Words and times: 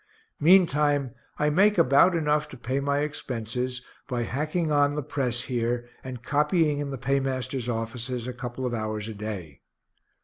Meantime 0.39 1.13
I 1.37 1.51
make 1.51 1.77
about 1.77 2.15
enough 2.15 2.47
to 2.47 2.57
pay 2.57 2.79
my 2.79 3.01
expenses 3.01 3.83
by 4.07 4.23
hacking 4.23 4.71
on 4.71 4.95
the 4.95 5.03
press 5.03 5.41
here, 5.41 5.87
and 6.03 6.23
copying 6.23 6.79
in 6.79 6.89
the 6.89 6.97
paymasters' 6.97 7.69
offices, 7.69 8.25
a 8.27 8.33
couple 8.33 8.65
of 8.65 8.73
hours 8.73 9.07
a 9.07 9.13
day. 9.13 9.61